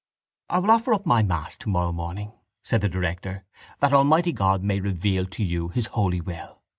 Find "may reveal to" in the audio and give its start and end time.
4.63-5.43